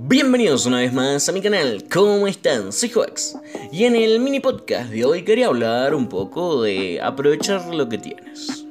[0.00, 2.72] Bienvenidos una vez más a mi canal, ¿cómo están?
[2.72, 3.36] Soy Joax
[3.72, 7.98] y en el mini podcast de hoy quería hablar un poco de aprovechar lo que
[7.98, 8.64] tienes.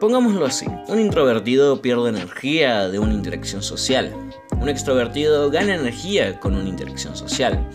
[0.00, 4.14] Pongámoslo así, un introvertido pierde energía de una interacción social,
[4.58, 7.68] un extrovertido gana energía con una interacción social.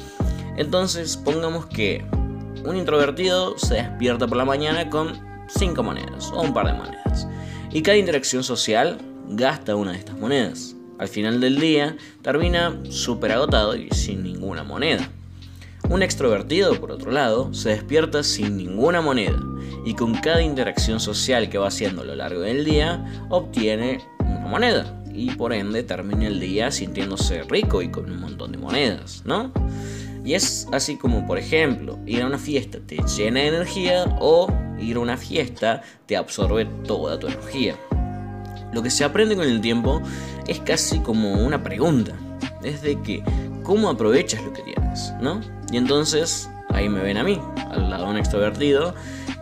[0.57, 2.03] Entonces pongamos que
[2.65, 7.27] un introvertido se despierta por la mañana con 5 monedas o un par de monedas
[7.69, 8.97] y cada interacción social
[9.27, 10.78] gasta una de estas monedas.
[10.99, 15.09] Al final del día termina súper agotado y sin ninguna moneda.
[15.89, 19.39] Un extrovertido, por otro lado, se despierta sin ninguna moneda
[19.85, 24.47] y con cada interacción social que va haciendo a lo largo del día obtiene una
[24.47, 29.23] moneda y por ende termina el día sintiéndose rico y con un montón de monedas,
[29.25, 29.51] ¿no?
[30.25, 34.53] Y es así como, por ejemplo, ir a una fiesta te llena de energía o
[34.79, 37.75] ir a una fiesta te absorbe toda tu energía.
[38.71, 40.01] Lo que se aprende con el tiempo
[40.47, 42.13] es casi como una pregunta.
[42.63, 43.23] Es de que,
[43.63, 45.13] ¿cómo aprovechas lo que tienes?
[45.21, 45.41] ¿No?
[45.71, 47.39] Y entonces, ahí me ven a mí,
[47.71, 48.93] al lado de un extrovertido,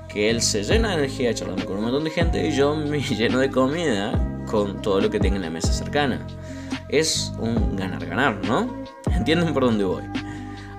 [0.07, 2.99] que él se llena de energía charlando con un montón de gente y yo me
[3.01, 4.11] lleno de comida
[4.45, 6.25] con todo lo que tenga en la mesa cercana.
[6.89, 8.83] Es un ganar-ganar, ¿no?
[9.11, 10.03] ¿Entienden por dónde voy?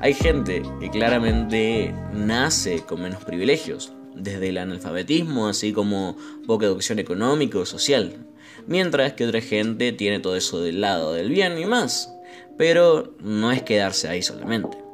[0.00, 6.98] Hay gente que claramente nace con menos privilegios, desde el analfabetismo, así como poca educación
[6.98, 8.16] económica o social
[8.66, 12.12] mientras que otra gente tiene todo eso del lado del bien y más.
[12.56, 14.88] Pero no es quedarse ahí solamente.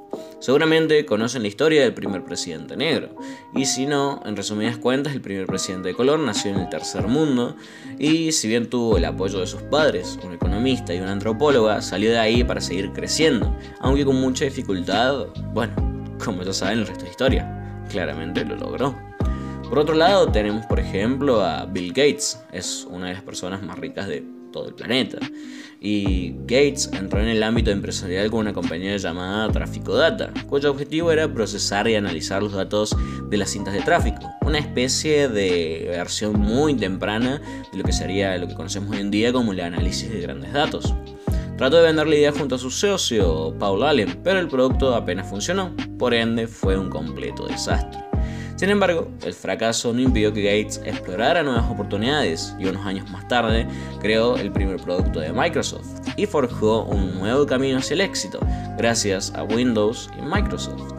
[0.45, 3.17] Seguramente conocen la historia del primer presidente negro,
[3.55, 7.09] y si no, en resumidas cuentas, el primer presidente de color nació en el tercer
[7.09, 7.57] mundo,
[7.99, 12.11] y si bien tuvo el apoyo de sus padres, un economista y una antropóloga, salió
[12.11, 15.75] de ahí para seguir creciendo, aunque con mucha dificultad, bueno,
[16.23, 19.14] como ya saben el resto de historia, claramente lo logró.
[19.69, 23.79] Por otro lado, tenemos por ejemplo a Bill Gates, es una de las personas más
[23.79, 25.19] ricas de todo el planeta.
[25.81, 31.11] Y Gates entró en el ámbito empresarial con una compañía llamada Tráfico Data, cuyo objetivo
[31.11, 32.97] era procesar y analizar los datos
[33.29, 37.43] de las cintas de tráfico, una especie de versión muy temprana
[37.73, 40.53] de lo que sería lo que conocemos hoy en día como el análisis de grandes
[40.53, 40.95] datos.
[41.59, 45.29] Trató de vender la idea junto a su socio, Paul Allen, pero el producto apenas
[45.29, 48.04] funcionó, por ende fue un completo desastre.
[48.57, 53.27] Sin embargo, el fracaso no impidió que Gates explorara nuevas oportunidades y unos años más
[53.27, 53.67] tarde
[54.01, 58.39] creó el primer producto de Microsoft y forjó un nuevo camino hacia el éxito
[58.79, 60.95] gracias a Windows y Microsoft.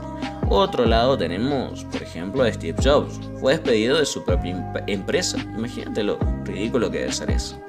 [0.50, 3.20] Otro lado tenemos, por ejemplo, a Steve Jobs.
[3.40, 4.56] Fue despedido de su propia
[4.86, 5.38] empresa.
[5.40, 7.60] Imagínate lo ridículo que debe ser eso.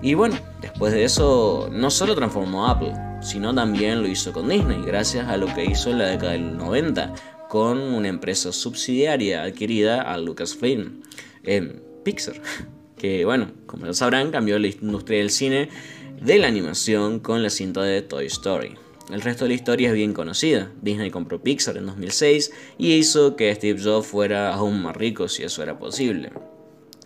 [0.00, 4.80] Y bueno, después de eso, no solo transformó Apple, sino también lo hizo con Disney,
[4.82, 7.12] gracias a lo que hizo en la década del 90,
[7.48, 11.02] con una empresa subsidiaria adquirida a Lucasfilm,
[11.42, 12.40] en Pixar,
[12.96, 15.68] que bueno, como ya sabrán, cambió la industria del cine
[16.20, 18.76] de la animación con la cinta de Toy Story.
[19.10, 20.70] El resto de la historia es bien conocida.
[20.82, 25.44] Disney compró Pixar en 2006 y hizo que Steve Jobs fuera aún más rico si
[25.44, 26.30] eso era posible.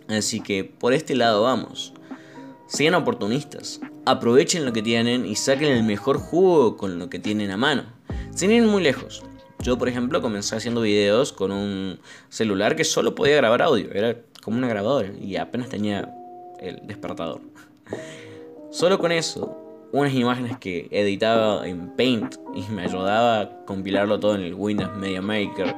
[0.09, 1.93] Así que por este lado vamos.
[2.67, 7.51] Sean oportunistas, aprovechen lo que tienen y saquen el mejor jugo con lo que tienen
[7.51, 7.85] a mano,
[8.35, 9.23] sin ir muy lejos.
[9.63, 11.97] Yo, por ejemplo, comencé haciendo videos con un
[12.27, 13.89] celular que solo podía grabar audio.
[13.93, 16.13] Era como una grabadora y apenas tenía
[16.59, 17.39] el despertador.
[18.71, 19.57] Solo con eso,
[19.93, 24.97] unas imágenes que editaba en Paint y me ayudaba a compilarlo todo en el Windows
[24.97, 25.73] Media Maker.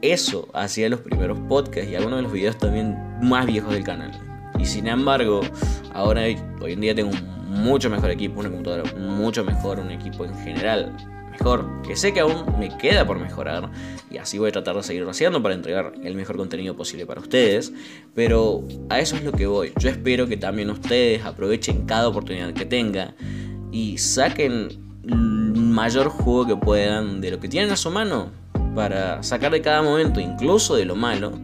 [0.00, 4.12] Eso hacía los primeros podcasts y algunos de los videos también más viejos del canal.
[4.60, 5.40] Y sin embargo,
[5.92, 6.22] ahora
[6.60, 10.36] hoy en día tengo un mucho mejor equipo, una computadora mucho mejor, un equipo en
[10.36, 10.94] general
[11.38, 13.70] mejor, que sé que aún me queda por mejorar
[14.10, 17.20] y así voy a tratar de seguir haciendo para entregar el mejor contenido posible para
[17.20, 17.72] ustedes,
[18.14, 19.72] pero a eso es lo que voy.
[19.78, 23.14] Yo espero que también ustedes aprovechen cada oportunidad que tengan
[23.72, 24.68] y saquen
[25.04, 28.30] el mayor juego que puedan de lo que tienen a su mano
[28.74, 31.38] para sacar de cada momento, incluso de lo malo,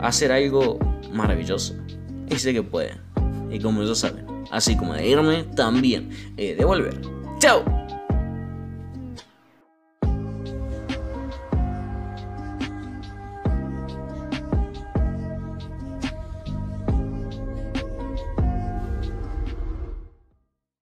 [0.00, 0.78] hacer algo
[1.12, 1.74] maravilloso.
[2.28, 2.98] Y sé que pueden.
[3.50, 7.00] Y como ellos saben, así como de irme, también de volver.
[7.38, 7.79] ¡Chao!